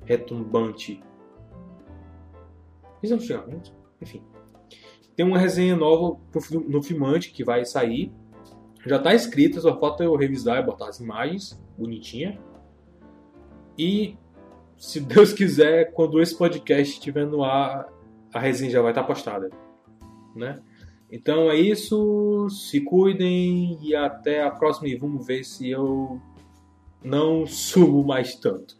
[0.04, 1.00] retumbante
[3.00, 4.22] Fizemos xingamento, enfim.
[5.20, 6.18] Tem uma resenha nova
[6.66, 8.10] no Filmante que vai sair.
[8.86, 12.40] Já está escrita, só falta eu revisar e botar as imagens bonitinha.
[13.76, 14.16] E
[14.78, 17.86] se Deus quiser, quando esse podcast estiver no ar,
[18.32, 19.50] a resenha já vai estar tá postada,
[20.34, 20.58] né?
[21.12, 26.18] Então é isso, se cuidem e até a próxima e vamos ver se eu
[27.04, 28.79] não subo mais tanto.